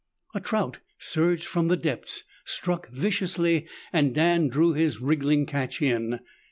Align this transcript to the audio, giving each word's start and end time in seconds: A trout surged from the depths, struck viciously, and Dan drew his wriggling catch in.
A 0.33 0.39
trout 0.39 0.79
surged 0.97 1.43
from 1.43 1.67
the 1.67 1.77
depths, 1.77 2.23
struck 2.43 2.89
viciously, 2.89 3.67
and 3.93 4.15
Dan 4.15 4.47
drew 4.47 4.73
his 4.73 4.99
wriggling 4.99 5.45
catch 5.45 5.79
in. 5.79 6.19